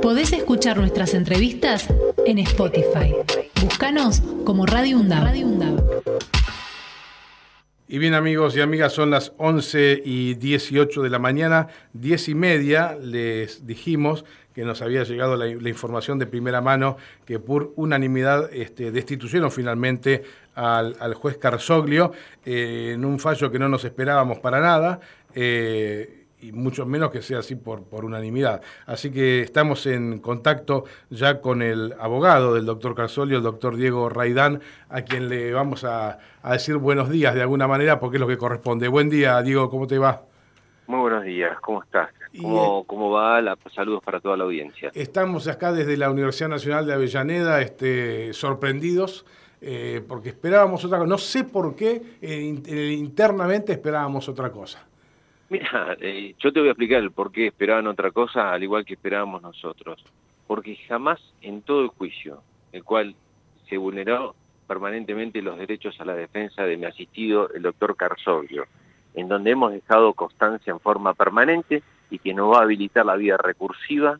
Podés 0.00 0.32
escuchar 0.32 0.78
nuestras 0.78 1.14
entrevistas 1.14 1.88
en 2.24 2.38
Spotify. 2.38 3.14
Búscanos 3.62 4.22
como 4.44 4.64
Radio 4.66 5.00
Y 7.88 7.98
bien 7.98 8.14
amigos 8.14 8.56
y 8.56 8.60
amigas, 8.60 8.92
son 8.92 9.10
las 9.10 9.32
11 9.36 10.02
y 10.04 10.34
18 10.34 11.02
de 11.02 11.10
la 11.10 11.18
mañana, 11.18 11.68
10 11.92 12.28
y 12.28 12.34
media, 12.34 12.96
les 13.00 13.66
dijimos 13.66 14.24
que 14.54 14.64
nos 14.64 14.82
había 14.82 15.04
llegado 15.04 15.36
la, 15.36 15.48
información 15.48 16.18
de 16.18 16.26
primera 16.26 16.60
mano 16.60 16.96
que 17.24 17.38
por 17.38 17.72
unanimidad 17.76 18.52
este, 18.52 18.90
destituyeron 18.90 19.50
finalmente 19.50 20.22
al, 20.54 21.14
juez 21.14 21.38
Carzoglio 21.38 22.12
eh, 22.44 22.92
en 22.94 23.04
un 23.04 23.18
fallo 23.18 23.50
que 23.50 23.58
no 23.58 23.68
nos 23.68 23.84
esperábamos 23.84 24.38
para 24.40 24.60
nada. 24.60 25.00
Eh, 25.34 26.21
y 26.42 26.52
mucho 26.52 26.84
menos 26.84 27.10
que 27.10 27.22
sea 27.22 27.38
así 27.38 27.54
por, 27.54 27.84
por 27.84 28.04
unanimidad. 28.04 28.60
Así 28.86 29.12
que 29.12 29.40
estamos 29.40 29.86
en 29.86 30.18
contacto 30.18 30.84
ya 31.08 31.40
con 31.40 31.62
el 31.62 31.94
abogado 32.00 32.54
del 32.54 32.66
doctor 32.66 32.94
Carsolio, 32.94 33.38
el 33.38 33.42
doctor 33.44 33.76
Diego 33.76 34.08
Raidán, 34.08 34.60
a 34.88 35.02
quien 35.02 35.28
le 35.28 35.52
vamos 35.52 35.84
a, 35.84 36.18
a, 36.42 36.52
decir 36.52 36.76
buenos 36.76 37.08
días 37.08 37.34
de 37.34 37.42
alguna 37.42 37.68
manera, 37.68 38.00
porque 38.00 38.16
es 38.16 38.20
lo 38.20 38.26
que 38.26 38.36
corresponde. 38.36 38.88
Buen 38.88 39.08
día, 39.08 39.40
Diego, 39.42 39.70
¿cómo 39.70 39.86
te 39.86 39.98
va? 39.98 40.22
Muy 40.88 41.00
buenos 41.00 41.24
días, 41.24 41.58
¿cómo 41.60 41.82
estás? 41.82 42.10
¿Cómo, 42.40 42.80
eh, 42.80 42.84
¿Cómo, 42.88 43.10
va? 43.10 43.40
La, 43.40 43.56
saludos 43.72 44.02
para 44.02 44.20
toda 44.20 44.36
la 44.36 44.44
audiencia. 44.44 44.90
Estamos 44.94 45.46
acá 45.46 45.72
desde 45.72 45.96
la 45.96 46.10
Universidad 46.10 46.48
Nacional 46.48 46.86
de 46.86 46.94
Avellaneda, 46.94 47.60
este, 47.60 48.32
sorprendidos, 48.32 49.24
eh, 49.60 50.02
porque 50.08 50.30
esperábamos 50.30 50.84
otra 50.84 50.98
cosa. 50.98 51.08
No 51.08 51.18
sé 51.18 51.44
por 51.44 51.76
qué 51.76 52.02
eh, 52.20 52.94
internamente 52.98 53.72
esperábamos 53.72 54.28
otra 54.28 54.50
cosa. 54.50 54.84
Mira, 55.52 55.98
eh, 56.00 56.34
yo 56.38 56.50
te 56.50 56.60
voy 56.60 56.70
a 56.70 56.72
explicar 56.72 57.02
el 57.02 57.10
por 57.10 57.30
qué 57.30 57.48
esperaban 57.48 57.86
otra 57.86 58.10
cosa, 58.10 58.54
al 58.54 58.62
igual 58.62 58.86
que 58.86 58.94
esperábamos 58.94 59.42
nosotros. 59.42 60.02
Porque 60.46 60.76
jamás 60.88 61.20
en 61.42 61.60
todo 61.60 61.82
el 61.82 61.88
juicio, 61.88 62.42
el 62.72 62.82
cual 62.82 63.14
se 63.68 63.76
vulneró 63.76 64.34
permanentemente 64.66 65.42
los 65.42 65.58
derechos 65.58 66.00
a 66.00 66.06
la 66.06 66.14
defensa 66.14 66.62
de 66.62 66.78
mi 66.78 66.86
asistido, 66.86 67.50
el 67.52 67.60
doctor 67.60 67.96
Carzoglio, 67.96 68.64
en 69.12 69.28
donde 69.28 69.50
hemos 69.50 69.74
dejado 69.74 70.14
constancia 70.14 70.70
en 70.70 70.80
forma 70.80 71.12
permanente 71.12 71.82
y 72.08 72.18
que 72.18 72.32
no 72.32 72.48
va 72.48 72.60
a 72.60 72.62
habilitar 72.62 73.04
la 73.04 73.16
vía 73.16 73.36
recursiva, 73.36 74.18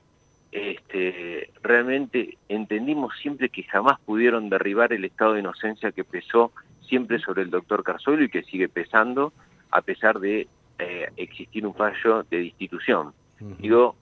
este, 0.51 1.51
realmente 1.63 2.37
entendimos 2.51 3.17
siempre 3.23 3.49
que 3.49 3.63
jamás 3.63 3.99
pudieron 4.01 4.51
derribar 4.51 4.93
el 4.93 5.07
estado 5.07 5.33
de 5.33 5.41
inocencia 5.41 5.93
que 5.93 6.05
pesó 6.05 6.53
siempre 6.83 7.19
sobre 7.21 7.41
el 7.41 7.49
doctor 7.49 7.83
Carzoglio 7.85 8.27
y 8.27 8.31
que 8.31 8.43
sigue 8.43 8.69
pesando 8.69 9.33
a 9.71 9.81
pesar 9.81 10.21
de 10.21 10.47
eh, 10.79 11.09
existir 11.17 11.67
un 11.67 11.75
fallo 11.75 12.25
de 12.31 12.39
destitución. 12.39 13.13
Digo 13.59 13.97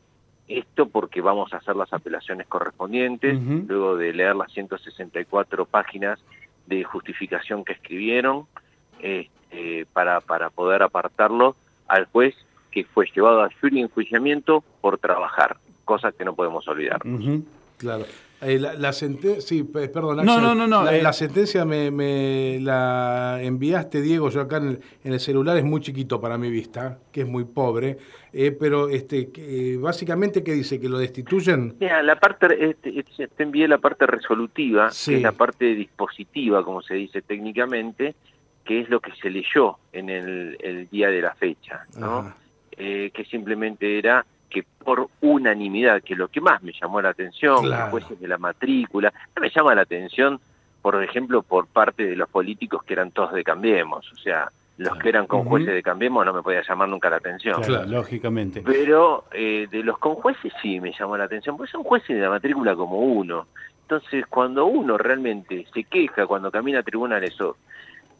esto 0.48 0.86
porque 0.86 1.20
vamos 1.20 1.52
a 1.52 1.58
hacer 1.58 1.76
las 1.76 1.92
apelaciones 1.92 2.46
correspondientes, 2.46 3.40
luego 3.68 3.96
de 3.96 4.12
leer 4.12 4.36
las 4.36 4.52
164 4.52 5.64
páginas 5.64 6.18
de 6.66 6.84
justificación 6.84 7.64
que 7.64 7.72
escribieron, 7.72 8.46
este, 9.00 9.86
para, 9.92 10.20
para 10.20 10.50
poder 10.50 10.82
apartarlo 10.82 11.56
al 11.86 12.06
juez 12.06 12.34
que 12.70 12.84
fue 12.84 13.06
llevado 13.14 13.42
a 13.42 13.50
jury 13.60 13.80
enjuiciamiento 13.80 14.62
por 14.80 14.98
trabajar, 14.98 15.56
cosa 15.84 16.12
que 16.12 16.24
no 16.24 16.34
podemos 16.34 16.66
olvidar. 16.68 17.00
Claro. 17.78 18.04
Eh, 18.42 18.58
la, 18.58 18.92
sentencia, 18.94 19.42
sí, 19.42 19.64
perdón, 19.64 20.24
no, 20.24 20.40
no, 20.40 20.54
no, 20.54 20.66
no, 20.66 20.84
la, 20.84 20.96
eh. 20.96 21.12
sentencia 21.12 21.66
me, 21.66 22.58
la 22.58 23.38
enviaste, 23.42 24.00
Diego, 24.00 24.30
yo 24.30 24.40
acá 24.40 24.56
en 24.56 24.80
el, 25.04 25.20
celular 25.20 25.58
es 25.58 25.64
muy 25.64 25.82
chiquito 25.82 26.22
para 26.22 26.38
mi 26.38 26.50
vista, 26.50 27.00
que 27.12 27.20
es 27.20 27.28
muy 27.28 27.44
pobre, 27.44 27.98
eh, 28.32 28.50
pero 28.52 28.88
este, 28.88 29.30
que, 29.30 29.76
básicamente, 29.76 30.42
¿qué 30.42 30.52
dice? 30.52 30.80
¿Que 30.80 30.88
lo 30.88 30.96
destituyen? 30.96 31.76
Mira, 31.78 32.02
la 32.02 32.16
parte, 32.16 32.70
este, 32.70 32.98
este, 32.98 33.28
te 33.28 33.42
envié 33.42 33.68
la 33.68 33.76
parte 33.76 34.06
resolutiva, 34.06 34.88
que 34.88 35.16
es 35.16 35.22
la 35.22 35.32
parte 35.32 35.74
dispositiva, 35.74 36.64
como 36.64 36.80
se 36.80 36.94
dice 36.94 37.20
técnicamente, 37.20 38.14
que 38.64 38.80
es 38.80 38.88
lo 38.88 39.00
que 39.00 39.12
se 39.20 39.28
leyó 39.28 39.76
en 39.92 40.08
el, 40.08 40.88
día 40.90 41.10
de 41.10 41.20
la 41.20 41.34
fecha, 41.34 41.84
¿no? 41.98 42.32
que 42.74 43.26
simplemente 43.30 43.98
era 43.98 44.24
que 44.50 44.64
por 44.84 45.08
unanimidad, 45.20 46.02
que 46.02 46.14
lo 46.14 46.28
que 46.28 46.40
más 46.40 46.62
me 46.62 46.72
llamó 46.72 47.00
la 47.00 47.10
atención, 47.10 47.70
los 47.70 47.80
jueces 47.90 48.20
de 48.20 48.28
la 48.28 48.36
matrícula, 48.36 49.12
me 49.40 49.48
llama 49.48 49.74
la 49.74 49.82
atención, 49.82 50.40
por 50.82 51.02
ejemplo, 51.02 51.42
por 51.42 51.66
parte 51.66 52.04
de 52.04 52.16
los 52.16 52.28
políticos 52.28 52.82
que 52.82 52.94
eran 52.94 53.12
todos 53.12 53.32
de 53.32 53.44
Cambiemos, 53.44 54.10
o 54.12 54.16
sea, 54.16 54.50
los 54.76 54.96
que 54.98 55.10
eran 55.10 55.26
con 55.26 55.44
jueces 55.44 55.74
de 55.74 55.82
Cambiemos 55.82 56.24
no 56.24 56.32
me 56.32 56.42
podía 56.42 56.62
llamar 56.66 56.88
nunca 56.88 57.10
la 57.10 57.16
atención. 57.16 57.62
Claro, 57.62 57.86
lógicamente. 57.86 58.62
Pero 58.64 59.24
eh, 59.32 59.68
de 59.70 59.82
los 59.82 59.98
con 59.98 60.14
jueces 60.14 60.52
sí 60.62 60.80
me 60.80 60.92
llamó 60.98 61.16
la 61.16 61.24
atención, 61.24 61.56
porque 61.56 61.70
son 61.70 61.84
jueces 61.84 62.16
de 62.16 62.22
la 62.22 62.30
matrícula 62.30 62.74
como 62.74 62.98
uno. 62.98 63.46
Entonces, 63.82 64.24
cuando 64.26 64.66
uno 64.66 64.96
realmente 64.96 65.66
se 65.74 65.84
queja, 65.84 66.26
cuando 66.26 66.50
camina 66.50 66.78
a 66.78 66.82
tribunales, 66.82 67.38
o, 67.40 67.56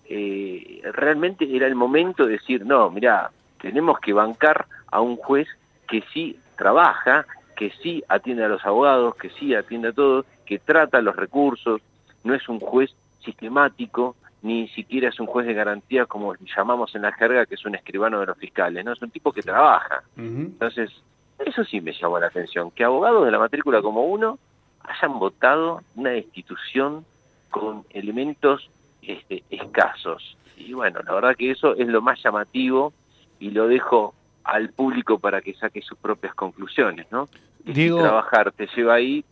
eh, 0.05 0.83
realmente 0.93 1.49
era 1.49 1.67
el 1.67 1.77
momento 1.77 2.27
de 2.27 2.33
decir, 2.33 2.67
no, 2.67 2.91
mira, 2.91 3.31
tenemos 3.61 3.99
que 4.01 4.13
bancar 4.13 4.67
a 4.91 5.01
un 5.01 5.17
juez 5.17 5.49
que 5.91 6.03
sí 6.15 6.39
trabaja, 6.57 7.27
que 7.57 7.71
sí 7.83 8.03
atiende 8.09 8.45
a 8.45 8.49
los 8.49 8.65
abogados, 8.65 9.17
que 9.17 9.29
sí 9.31 9.55
atiende 9.55 9.89
a 9.89 9.93
todos, 9.93 10.25
que 10.47 10.59
trata 10.59 11.03
los 11.03 11.17
recursos, 11.17 11.83
no 12.25 12.35
es 12.35 12.49
un 12.49 12.61
juez 12.61 12.95
sistemático, 13.25 14.17
ni 14.43 14.69
siquiera 14.69 15.09
es 15.09 15.21
un 15.21 15.27
juez 15.27 15.47
de 15.47 15.53
garantía 15.53 16.07
como 16.07 16.35
llamamos 16.57 16.95
en 16.95 17.03
la 17.03 17.13
jerga, 17.13 17.45
que 17.45 17.57
es 17.57 17.65
un 17.67 17.75
escribano 17.75 18.21
de 18.21 18.27
los 18.27 18.39
fiscales, 18.39 18.85
no 18.85 18.93
es 18.93 19.03
un 19.03 19.11
tipo 19.11 19.33
que 19.33 19.43
trabaja. 19.43 20.03
Entonces, 20.17 20.91
eso 21.39 21.65
sí 21.65 21.81
me 21.81 21.93
llamó 21.93 22.19
la 22.19 22.29
atención, 22.29 22.71
que 22.71 22.85
abogados 22.85 23.25
de 23.25 23.33
la 23.33 23.39
matrícula 23.39 23.83
como 23.83 24.05
uno 24.05 24.39
hayan 24.83 25.19
votado 25.19 25.83
una 25.97 26.11
destitución 26.11 27.05
con 27.51 27.85
elementos 27.91 28.71
este, 29.03 29.43
escasos. 29.51 30.37
Y 30.57 30.73
bueno, 30.73 31.01
la 31.05 31.15
verdad 31.15 31.37
que 31.37 31.51
eso 31.51 31.75
es 31.75 31.89
lo 31.89 32.01
más 32.01 32.23
llamativo 32.23 32.93
y 33.39 33.51
lo 33.51 33.67
dejo 33.69 34.15
al 34.45 34.71
público 34.71 35.19
para 35.19 35.41
que 35.41 35.55
saque 35.55 35.83
sus 35.83 35.99
propias 35.99 36.35
conclusiones, 36.35 37.07
¿no? 37.11 37.29
Diego... 37.65 38.01
trabajar 38.01 38.53
te 38.53 38.67
lleva 38.75 38.95
ahí, 38.95 39.25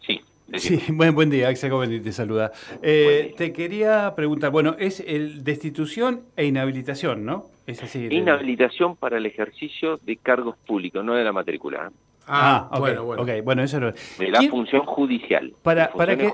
sí. 0.00 0.20
Sí, 0.54 0.80
buen, 0.92 1.14
buen 1.14 1.30
día, 1.30 1.48
Axel 1.48 1.70
Gómez 1.70 2.02
te 2.02 2.12
saluda. 2.12 2.52
Eh, 2.82 3.34
te 3.36 3.52
quería 3.52 4.14
preguntar, 4.14 4.50
bueno, 4.50 4.76
es 4.78 5.00
el 5.00 5.44
destitución 5.44 6.22
e 6.36 6.44
inhabilitación, 6.44 7.24
¿no? 7.24 7.46
Es 7.66 7.80
decir, 7.80 8.12
inhabilitación 8.12 8.96
para 8.96 9.18
el 9.18 9.26
ejercicio 9.26 9.98
de 9.98 10.16
cargos 10.16 10.56
públicos, 10.56 11.04
no 11.04 11.14
de 11.14 11.24
la 11.24 11.32
matrícula. 11.32 11.90
¿eh? 11.90 12.07
Ah, 12.28 12.68
ah 12.70 12.78
bueno, 12.78 13.04
bueno. 13.04 13.24
bueno 13.42 13.62
eso 13.62 13.80
De 13.80 14.30
la 14.30 14.42
función 14.42 14.84
judicial. 14.84 15.52
Para, 15.62 15.90
para 15.90 16.16
que, 16.16 16.30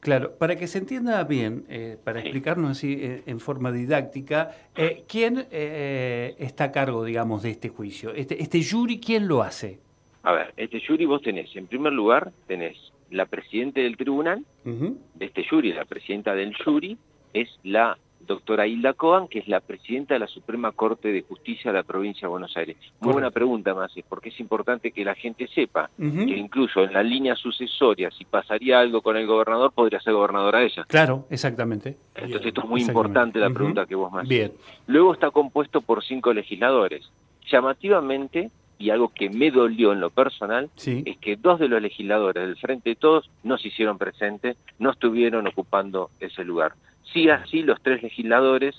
Claro, 0.00 0.36
para 0.38 0.56
que 0.56 0.66
se 0.66 0.78
entienda 0.78 1.22
bien, 1.24 1.64
eh, 1.68 1.96
para 2.04 2.20
explicarnos 2.20 2.72
así 2.72 2.98
eh, 3.00 3.22
en 3.26 3.40
forma 3.40 3.72
didáctica, 3.72 4.50
eh, 4.76 5.04
¿quién 5.08 5.46
está 5.50 6.64
a 6.64 6.72
cargo, 6.72 7.04
digamos, 7.04 7.42
de 7.42 7.50
este 7.50 7.70
juicio? 7.70 8.12
Este, 8.12 8.42
este 8.42 8.62
jury, 8.62 9.00
¿quién 9.00 9.28
lo 9.28 9.42
hace? 9.42 9.78
A 10.22 10.32
ver, 10.32 10.52
este 10.56 10.80
jury 10.86 11.06
vos 11.06 11.22
tenés, 11.22 11.54
en 11.56 11.66
primer 11.66 11.94
lugar, 11.94 12.32
tenés 12.46 12.76
la 13.10 13.24
presidenta 13.24 13.80
del 13.80 13.96
tribunal, 13.96 14.44
de 14.64 15.24
este 15.24 15.44
jury, 15.48 15.72
la 15.72 15.86
presidenta 15.86 16.34
del 16.34 16.54
jury, 16.62 16.98
es 17.32 17.48
la 17.64 17.96
doctora 18.26 18.66
Hilda 18.66 18.92
Coan, 18.94 19.28
que 19.28 19.40
es 19.40 19.48
la 19.48 19.60
presidenta 19.60 20.14
de 20.14 20.20
la 20.20 20.26
Suprema 20.26 20.72
Corte 20.72 21.12
de 21.12 21.22
Justicia 21.22 21.72
de 21.72 21.78
la 21.78 21.82
provincia 21.82 22.22
de 22.22 22.28
Buenos 22.28 22.56
Aires. 22.56 22.76
Muy 23.00 23.12
buena 23.12 23.30
pregunta, 23.30 23.74
más, 23.74 23.92
porque 24.08 24.28
es 24.28 24.40
importante 24.40 24.92
que 24.92 25.04
la 25.04 25.14
gente 25.14 25.48
sepa 25.48 25.90
que 25.96 26.36
incluso 26.36 26.84
en 26.84 26.92
la 26.92 27.02
línea 27.02 27.34
sucesoria, 27.34 28.10
si 28.10 28.24
pasaría 28.24 28.80
algo 28.80 29.02
con 29.02 29.16
el 29.16 29.26
gobernador, 29.26 29.72
podría 29.72 30.00
ser 30.00 30.12
gobernadora 30.12 30.62
ella. 30.62 30.84
Claro, 30.86 31.26
exactamente. 31.30 31.96
Entonces 32.14 32.46
esto 32.48 32.62
es 32.62 32.68
muy 32.68 32.82
importante 32.82 33.38
la 33.38 33.50
pregunta 33.50 33.86
que 33.86 33.94
vos 33.94 34.12
me. 34.12 34.22
Bien. 34.22 34.52
Luego 34.86 35.12
está 35.14 35.30
compuesto 35.30 35.80
por 35.80 36.04
cinco 36.04 36.32
legisladores. 36.32 37.10
Llamativamente, 37.50 38.50
y 38.80 38.90
algo 38.90 39.10
que 39.10 39.30
me 39.30 39.52
dolió 39.52 39.92
en 39.92 40.00
lo 40.00 40.10
personal, 40.10 40.68
es 40.76 41.18
que 41.18 41.36
dos 41.36 41.60
de 41.60 41.68
los 41.68 41.80
legisladores 41.80 42.44
del 42.44 42.56
Frente 42.56 42.90
de 42.90 42.96
Todos 42.96 43.30
no 43.44 43.58
se 43.58 43.68
hicieron 43.68 43.98
presentes, 43.98 44.56
no 44.80 44.90
estuvieron 44.90 45.46
ocupando 45.46 46.10
ese 46.18 46.42
lugar 46.44 46.72
sí 47.12 47.28
así 47.28 47.62
los 47.62 47.80
tres 47.82 48.02
legisladores 48.02 48.74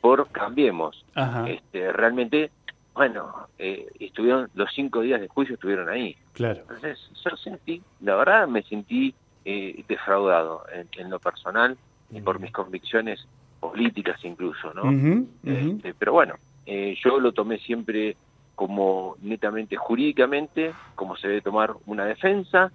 por 0.00 0.28
Cambiemos. 0.28 1.04
Este, 1.46 1.92
realmente, 1.92 2.50
bueno, 2.94 3.48
eh, 3.58 3.86
estuvieron 3.98 4.48
los 4.54 4.70
cinco 4.74 5.00
días 5.00 5.20
de 5.20 5.28
juicio 5.28 5.54
estuvieron 5.54 5.88
ahí. 5.88 6.16
Claro. 6.32 6.60
Entonces, 6.60 6.98
yo 7.24 7.36
sentí, 7.36 7.82
la 8.00 8.16
verdad 8.16 8.46
me 8.46 8.62
sentí 8.62 9.14
eh, 9.44 9.84
defraudado 9.88 10.64
en, 10.92 11.10
lo 11.10 11.18
personal 11.18 11.76
y 12.10 12.20
por 12.20 12.38
mis 12.40 12.52
convicciones 12.52 13.26
políticas 13.60 14.24
incluso, 14.24 14.72
¿no? 14.72 15.26
Este, 15.44 15.94
pero 15.94 16.12
bueno, 16.12 16.34
eh, 16.64 16.96
yo 17.02 17.18
lo 17.18 17.32
tomé 17.32 17.58
siempre 17.58 18.16
como 18.58 19.14
netamente 19.22 19.76
jurídicamente, 19.76 20.74
como 20.96 21.16
se 21.16 21.28
debe 21.28 21.42
tomar 21.42 21.76
una 21.86 22.04
defensa, 22.04 22.72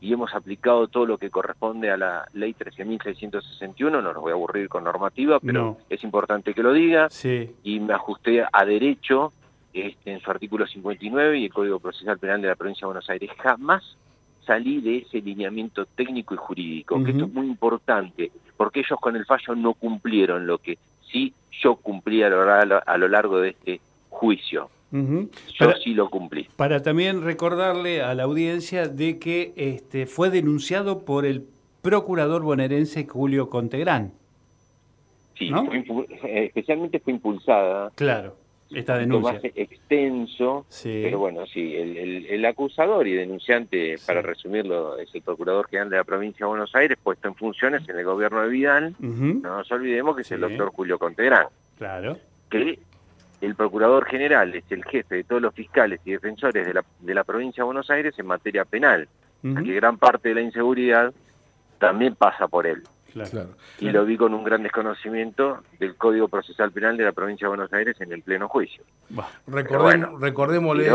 y 0.00 0.10
hemos 0.10 0.34
aplicado 0.34 0.88
todo 0.88 1.04
lo 1.04 1.18
que 1.18 1.28
corresponde 1.28 1.90
a 1.90 1.98
la 1.98 2.26
ley 2.32 2.54
13.661, 2.54 3.90
no 3.90 4.00
nos 4.00 4.22
voy 4.22 4.30
a 4.30 4.36
aburrir 4.36 4.70
con 4.70 4.84
normativa, 4.84 5.38
pero 5.38 5.76
es 5.90 6.02
importante 6.02 6.54
que 6.54 6.62
lo 6.62 6.72
diga, 6.72 7.08
y 7.62 7.78
me 7.78 7.92
ajusté 7.92 8.42
a 8.50 8.64
derecho 8.64 9.34
este, 9.74 10.12
en 10.14 10.20
su 10.20 10.30
artículo 10.30 10.66
59 10.66 11.38
y 11.40 11.44
el 11.44 11.52
Código 11.52 11.78
Procesal 11.78 12.18
Penal 12.18 12.40
de 12.40 12.48
la 12.48 12.56
Provincia 12.56 12.86
de 12.86 12.86
Buenos 12.86 13.10
Aires. 13.10 13.30
Jamás 13.36 13.98
salí 14.46 14.80
de 14.80 14.96
ese 14.96 15.20
lineamiento 15.20 15.84
técnico 15.84 16.32
y 16.32 16.38
jurídico, 16.38 17.04
que 17.04 17.10
esto 17.10 17.26
es 17.26 17.34
muy 17.34 17.48
importante, 17.48 18.32
porque 18.56 18.80
ellos 18.80 18.98
con 18.98 19.14
el 19.14 19.26
fallo 19.26 19.54
no 19.54 19.74
cumplieron 19.74 20.46
lo 20.46 20.56
que 20.56 20.78
sí 21.12 21.34
yo 21.60 21.76
cumplí 21.76 22.22
a 22.22 22.30
lo, 22.30 23.08
largo 23.08 23.40
de 23.40 23.50
este 23.50 23.82
juicio. 24.08 24.70
Yo 24.90 25.72
sí 25.82 25.94
lo 25.94 26.08
cumplí. 26.08 26.48
Para 26.56 26.82
también 26.82 27.22
recordarle 27.22 28.02
a 28.02 28.14
la 28.14 28.24
audiencia 28.24 28.88
de 28.88 29.18
que 29.18 29.52
este, 29.56 30.06
fue 30.06 30.30
denunciado 30.30 31.04
por 31.04 31.26
el 31.26 31.44
procurador 31.82 32.42
bonaerense 32.42 33.06
Julio 33.06 33.50
Contegrán. 33.50 34.12
Sí, 35.36 35.50
especialmente 36.24 36.98
fue 37.00 37.12
impulsada. 37.12 37.90
Claro 37.94 38.34
esta 38.70 38.98
denuncia. 38.98 39.32
más 39.32 39.44
extenso, 39.44 40.66
pero 40.82 41.18
bueno, 41.18 41.46
sí, 41.46 41.74
el, 41.74 42.44
acusador 42.44 43.06
y 43.06 43.14
denunciante, 43.14 43.96
para 44.06 44.22
resumirlo, 44.22 44.98
es 44.98 45.14
el 45.14 45.22
Procurador 45.22 45.68
General 45.68 45.90
de 45.90 45.96
la 45.96 46.04
Provincia 46.04 46.44
de 46.44 46.50
Buenos 46.50 46.74
Aires, 46.74 46.98
puesto 47.02 47.28
en 47.28 47.34
funciones 47.34 47.88
en 47.88 47.98
el 47.98 48.04
gobierno 48.04 48.42
de 48.42 48.48
Vidal, 48.48 48.94
no 49.00 49.56
nos 49.58 49.70
olvidemos 49.72 50.16
que 50.16 50.22
es 50.22 50.32
el 50.32 50.40
doctor 50.40 50.70
Julio 50.72 50.98
Contegrán. 50.98 51.46
Claro. 51.78 52.18
Que 52.50 52.78
el 53.40 53.54
Procurador 53.54 54.06
General 54.06 54.54
es 54.54 54.64
el 54.70 54.84
jefe 54.84 55.16
de 55.16 55.24
todos 55.24 55.42
los 55.42 55.54
fiscales 55.54 56.00
y 56.04 56.12
defensores 56.12 56.66
de 56.66 56.74
la, 56.74 56.84
de 57.00 57.14
la 57.14 57.24
Provincia 57.24 57.62
de 57.62 57.66
Buenos 57.66 57.90
Aires 57.90 58.14
en 58.18 58.26
materia 58.26 58.64
penal, 58.64 59.08
que 59.42 59.74
gran 59.74 59.98
parte 59.98 60.30
de 60.30 60.34
la 60.34 60.40
inseguridad 60.40 61.12
también 61.78 62.16
pasa 62.16 62.48
por 62.48 62.66
él. 62.66 62.82
Y 63.80 63.90
lo 63.90 64.04
vi 64.04 64.16
con 64.16 64.34
un 64.34 64.44
gran 64.44 64.62
desconocimiento 64.62 65.62
del 65.78 65.96
Código 65.96 66.28
Procesal 66.28 66.72
Penal 66.72 66.96
de 66.96 67.04
la 67.04 67.12
Provincia 67.12 67.46
de 67.46 67.48
Buenos 67.48 67.72
Aires 67.72 67.96
en 68.00 68.12
el 68.12 68.22
pleno 68.22 68.48
juicio. 68.48 68.82
recordémosle 69.46 70.90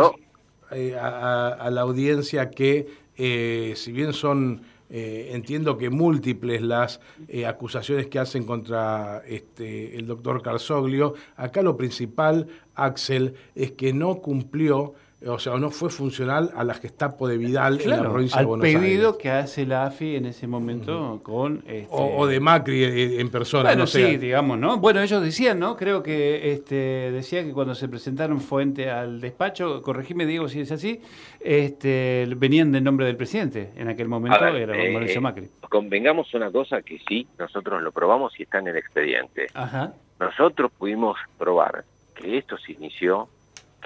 eh, 0.71 0.95
a, 0.97 1.69
la 1.71 1.81
audiencia 1.81 2.49
que, 2.49 2.87
eh, 3.17 3.73
si 3.75 3.91
bien 3.91 4.13
son, 4.13 4.61
eh, 4.89 5.29
entiendo 5.31 5.77
que 5.77 5.89
múltiples 5.89 6.61
las 6.61 6.99
acusaciones 7.47 8.07
que 8.07 8.19
hacen 8.19 8.45
contra 8.45 9.23
este, 9.27 9.95
el 9.97 10.05
doctor 10.05 10.41
Carsoglio, 10.41 11.15
acá 11.35 11.61
lo 11.61 11.77
principal, 11.77 12.47
Axel, 12.75 13.35
es 13.55 13.71
que 13.71 13.93
no 13.93 14.21
cumplió 14.21 14.93
o 15.25 15.39
sea, 15.39 15.57
no 15.57 15.69
fue 15.69 15.89
funcional 15.89 16.51
a 16.55 16.63
la 16.63 16.73
Gestapo 16.73 17.27
de 17.27 17.37
Vidal 17.37 17.79
en 17.81 17.89
la 17.89 18.01
provincia 18.01 18.39
de 18.39 18.45
Buenos 18.45 18.65
Aires. 18.65 18.81
Al 18.81 18.87
pedido 18.87 19.17
que 19.17 19.29
hace 19.29 19.65
la 19.65 19.85
AFI 19.85 20.17
en 20.17 20.25
ese 20.25 20.47
momento 20.47 21.21
con... 21.23 21.63
Este... 21.65 21.87
O, 21.89 22.27
de 22.27 22.39
Macri 22.39 22.83
eh, 22.83 23.19
en 23.19 23.29
persona, 23.29 23.69
bueno, 23.69 23.87
sí, 23.87 24.17
digamos, 24.17 24.57
¿no? 24.57 24.77
Bueno, 24.77 25.01
ellos 25.01 25.21
decían, 25.21 25.59
¿no? 25.59 25.77
Creo 25.77 26.03
que 26.03 26.51
este, 26.51 27.11
decía 27.11 27.43
que 27.43 27.53
cuando 27.53 27.75
se 27.75 27.87
presentaron 27.87 28.41
fuente 28.41 28.89
al 28.89 29.21
despacho, 29.21 29.81
corregime, 29.81 30.25
Diego, 30.25 30.47
si 30.47 30.61
es 30.61 30.71
así, 30.71 31.01
este, 31.39 32.27
venían 32.37 32.71
del 32.71 32.83
nombre 32.83 33.05
del 33.05 33.15
presidente. 33.15 33.71
En 33.75 33.87
aquel 33.87 34.07
momento 34.07 34.45
era 34.45 34.77
eh, 34.77 34.91
Mauricio 34.91 35.21
Macri. 35.21 35.49
Convengamos 35.69 36.33
una 36.33 36.51
cosa 36.51 36.81
que 36.81 36.99
sí, 37.07 37.27
nosotros 37.39 37.81
lo 37.81 37.91
probamos 37.91 38.39
y 38.39 38.43
está 38.43 38.59
en 38.59 38.67
el 38.67 38.77
expediente. 38.77 39.47
Ajá. 39.53 39.93
Nosotros 40.19 40.71
pudimos 40.77 41.17
probar 41.37 41.85
que 42.15 42.37
esto 42.37 42.57
se 42.57 42.73
inició 42.73 43.27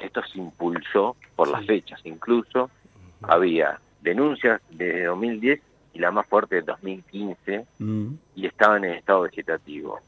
esto 0.02 0.22
se 0.24 0.40
impulsó 0.40 1.16
por 1.36 1.50
las 1.50 1.66
fechas, 1.66 2.00
incluso 2.04 2.70
había 3.22 3.80
denuncias 4.02 4.62
desde 4.70 5.06
2010 5.06 5.62
y 5.94 6.00
la 6.00 6.12
más 6.12 6.28
fuerte 6.28 6.56
de 6.56 6.62
2015 6.62 7.66
mm. 7.80 8.08
y 8.36 8.46
estaban 8.46 8.84
en 8.84 8.94
estado 8.94 9.22
vegetativo. 9.22 10.00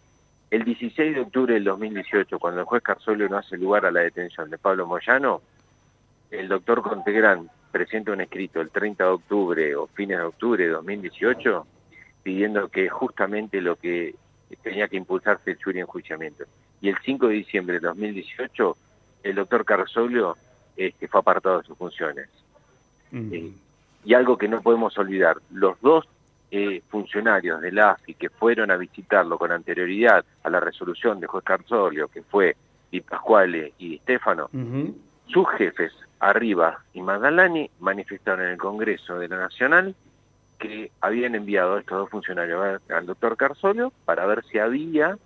El 0.51 0.63
16 0.63 1.15
de 1.15 1.21
octubre 1.21 1.53
del 1.53 1.63
2018, 1.63 2.39
cuando 2.39 2.61
el 2.61 2.65
juez 2.65 2.81
Carzolio 2.81 3.29
no 3.29 3.37
hace 3.37 3.57
lugar 3.57 3.85
a 3.85 3.91
la 3.91 4.01
detención 4.01 4.49
de 4.49 4.57
Pablo 4.57 4.87
Moyano, 4.87 5.41
el 6.31 6.47
doctor 6.47 6.81
Contegrán 6.81 7.49
presenta 7.71 8.11
un 8.11 8.21
escrito 8.21 8.61
el 8.61 8.69
30 8.69 9.03
de 9.03 9.09
octubre 9.09 9.75
o 9.75 9.87
fines 9.87 10.17
de 10.17 10.23
octubre 10.23 10.63
de 10.63 10.71
2018 10.71 11.67
pidiendo 12.23 12.67
que 12.69 12.89
justamente 12.89 13.61
lo 13.61 13.75
que 13.75 14.15
tenía 14.63 14.87
que 14.87 14.97
impulsarse 14.97 15.51
el 15.51 15.63
jury 15.63 15.79
enjuiciamiento. 15.79 16.45
Y 16.81 16.89
el 16.89 16.97
5 17.03 17.27
de 17.27 17.33
diciembre 17.33 17.79
de 17.79 17.87
2018 17.87 18.77
el 19.23 19.35
doctor 19.35 19.65
Carzoglio 19.65 20.37
este, 20.75 21.07
fue 21.07 21.19
apartado 21.19 21.59
de 21.59 21.67
sus 21.67 21.77
funciones. 21.77 22.29
Eh, 23.11 23.51
y 24.05 24.13
algo 24.13 24.37
que 24.37 24.47
no 24.47 24.61
podemos 24.61 24.97
olvidar, 24.97 25.37
los 25.51 25.79
dos 25.81 26.07
eh, 26.51 26.81
funcionarios 26.89 27.61
de 27.61 27.71
la 27.71 27.91
AFI 27.91 28.13
que 28.13 28.29
fueron 28.29 28.71
a 28.71 28.77
visitarlo 28.77 29.37
con 29.37 29.51
anterioridad 29.51 30.23
a 30.43 30.49
la 30.49 30.59
resolución 30.59 31.19
de 31.19 31.27
juez 31.27 31.43
Carzoglio, 31.43 32.07
que 32.07 32.23
fue 32.23 32.55
Di 32.91 33.01
Pasquale 33.01 33.73
y 33.77 33.97
Stefano, 33.99 34.49
sus 35.27 35.47
jefes, 35.57 35.91
Arriba 36.19 36.83
y 36.93 37.01
Magdalani, 37.01 37.69
manifestaron 37.79 38.45
en 38.45 38.51
el 38.51 38.57
Congreso 38.57 39.19
de 39.19 39.27
la 39.27 39.37
Nacional 39.37 39.95
que 40.57 40.91
habían 41.01 41.35
enviado 41.35 41.75
a 41.75 41.79
estos 41.79 41.97
dos 41.97 42.09
funcionarios 42.09 42.81
al 42.89 43.05
doctor 43.05 43.37
Carzoglio 43.37 43.93
para 44.05 44.25
ver 44.25 44.43
si 44.45 44.59
había 44.59 45.17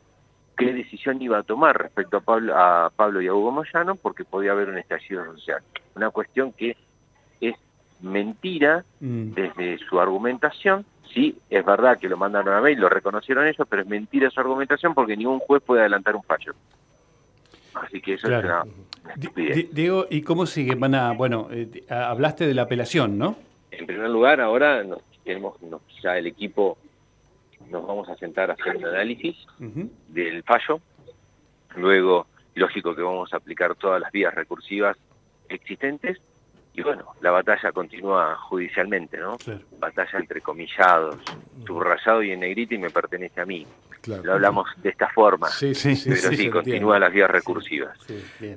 qué 0.58 0.74
decisión 0.74 1.22
iba 1.22 1.40
a 1.40 1.44
tomar 1.44 1.78
respecto 1.78 2.18
a 2.18 2.22
Pablo, 2.22 2.58
a 2.58 2.92
Pablo 2.96 3.22
y 3.22 3.28
a 3.28 3.34
Hugo 3.34 3.52
Moyano, 3.52 3.96
porque 3.96 4.24
podía 4.24 4.52
haber 4.52 4.70
un 4.70 4.78
estallido 4.78 5.26
social. 5.26 5.62
Una 5.96 6.10
cuestión 6.10 6.52
que 6.54 6.78
es 7.42 7.56
mentira 8.02 8.84
mm. 9.00 9.34
desde 9.34 9.78
su 9.80 10.00
argumentación. 10.00 10.86
Sí, 11.14 11.38
es 11.50 11.64
verdad 11.66 12.00
que 12.00 12.10
lo 12.10 12.18
mandaron 12.18 12.56
a 12.56 12.62
mail, 12.62 12.80
lo 12.80 12.90
reconocieron 12.90 13.48
ellos, 13.48 13.68
pero 13.70 13.84
es 13.84 13.88
mentira 13.88 14.30
su 14.30 14.40
argumentación 14.40 14.94
porque 14.94 15.16
ningún 15.16 15.40
juez 15.40 15.62
puede 15.62 15.82
adelantar 15.82 16.16
un 16.16 16.24
fallo. 16.24 16.54
Así 17.76 18.02
que 18.02 18.14
eso 18.16 18.28
es 18.28 18.44
una, 18.44 18.64
Diego, 19.72 20.06
¿y 20.10 20.22
cómo 20.22 20.46
sigue? 20.46 20.76
Van 20.76 20.96
a, 20.96 21.12
bueno, 21.14 21.48
eh, 21.52 21.84
hablaste 21.90 22.48
de 22.48 22.54
la 22.54 22.64
apelación, 22.64 23.18
¿no? 23.18 23.36
En 23.72 23.86
primer 23.86 24.10
lugar, 24.10 24.40
ahora 24.40 24.84
tenemos 25.24 25.56
ya 26.02 26.18
el 26.18 26.28
equipo 26.28 26.78
nos 27.70 27.86
vamos 27.86 28.10
a 28.10 28.16
sentar 28.16 28.50
a 28.50 28.54
hacer 28.54 28.78
un 28.78 28.86
análisis 28.86 29.36
del 30.10 30.44
fallo. 30.44 30.80
Luego, 31.76 32.28
lógico 32.56 32.96
que 32.96 33.02
vamos 33.02 33.34
a 33.34 33.38
aplicar 33.38 33.76
todas 33.76 34.02
las 34.02 34.12
vías 34.12 34.34
recursivas 34.34 34.98
existentes. 35.50 36.20
Y 36.74 36.82
bueno, 36.82 37.14
la 37.22 37.32
batalla 37.32 37.72
continúa 37.72 38.36
judicialmente, 38.36 39.18
¿no? 39.18 39.38
Batalla 39.80 40.20
entre 40.20 40.42
comillados, 40.42 41.18
subrayado 41.66 42.24
y 42.24 42.32
en 42.32 42.40
negrita 42.40 42.74
y 42.74 42.80
me 42.80 42.90
pertenece 42.90 43.42
a 43.42 43.46
mí. 43.46 43.66
Lo 44.06 44.34
hablamos 44.34 44.68
de 44.82 44.90
esta 44.90 45.08
forma, 45.10 45.48
sí, 45.48 45.74
sí, 45.74 45.96
sí, 45.96 46.10
pero 46.10 46.36
sí, 46.36 46.50
continúa 46.50 47.00
las 47.00 47.14
vías 47.14 47.30
recursivas. 47.32 47.98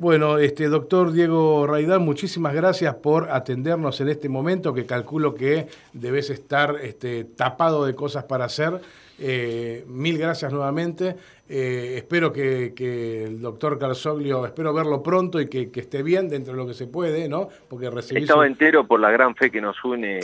bueno, 0.01 0.39
este 0.39 0.67
doctor 0.67 1.13
Diego 1.13 1.69
Raidán, 1.69 2.03
muchísimas 2.03 2.53
gracias 2.53 2.97
por 2.97 3.31
atendernos 3.31 4.01
en 4.01 4.09
este 4.09 4.29
momento, 4.29 4.75
que 4.75 4.87
calculo 4.87 5.37
que 5.37 5.69
debes 5.93 6.31
estar 6.31 6.75
este, 6.83 7.23
tapado 7.23 7.87
de 7.87 7.95
cosas 7.95 8.25
para 8.25 8.47
hacer. 8.47 8.81
Eh, 9.19 9.85
mil 9.87 10.19
gracias 10.19 10.53
nuevamente. 10.53 11.17
Eh, 11.49 11.95
espero 11.97 12.33
que, 12.33 13.25
el 13.27 13.41
doctor 13.41 13.79
Carsoglio, 13.79 14.45
espero 14.45 14.75
verlo 14.75 15.03
pronto 15.03 15.41
y 15.41 15.49
que, 15.49 15.71
esté 15.75 16.03
bien 16.03 16.29
dentro 16.29 16.53
de 16.53 16.59
lo 16.59 16.67
que 16.67 16.75
se 16.75 16.87
puede, 16.87 17.29
¿no? 17.29 17.49
Porque 17.69 17.91
recibí 17.91 18.23
Estaba 18.23 18.47
entero 18.47 18.87
por 18.87 19.01
la 19.01 19.11
gran 19.11 19.35
fe 19.35 19.51
que 19.51 19.61
nos 19.61 19.83
une 19.85 20.21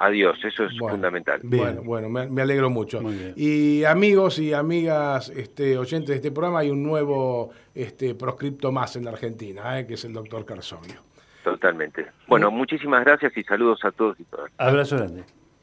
a 0.00 0.08
Dios, 0.08 0.38
eso 0.42 0.64
es 0.64 0.78
fundamental. 0.78 1.40
Bueno, 1.42 1.82
bueno, 1.82 2.08
me, 2.08 2.40
alegro 2.40 2.70
mucho. 2.70 3.02
Y 3.36 3.84
amigos 3.84 4.38
y 4.38 4.54
amigas 4.54 5.28
este, 5.28 5.76
oyentes 5.76 6.08
de 6.08 6.14
este 6.16 6.30
programa, 6.30 6.60
hay 6.60 6.70
un 6.70 6.82
nuevo 6.82 7.50
este, 7.74 8.14
proscripto 8.14 8.72
más 8.72 8.96
en 8.96 9.04
la 9.04 9.10
Argentina, 9.10 9.78
eh, 9.78 9.86
que 9.86 9.94
es 9.94 10.04
el 10.06 10.14
doctor 10.14 10.46
Carsoglio. 10.46 11.02
Totalmente. 11.44 12.06
Bueno, 12.26 12.50
muchísimas 12.50 13.04
gracias 13.04 13.36
y 13.36 13.42
saludos 13.42 13.84
a 13.84 13.90
todos 13.90 14.18
y 14.18 14.24
todas. 14.24 14.50
Abrazo 14.56 14.96
grande. 14.96 15.24